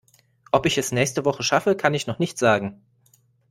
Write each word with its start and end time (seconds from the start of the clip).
Ob 0.51 0.65
ich 0.65 0.79
es 0.79 0.91
nächste 0.91 1.25
Woche 1.25 1.43
schaffe, 1.43 1.75
kann 1.77 1.93
ich 1.93 2.07
noch 2.07 2.17
nicht 2.17 2.39
sagen. 2.39 2.81